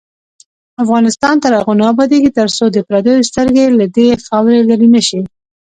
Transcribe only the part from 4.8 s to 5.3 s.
نشي.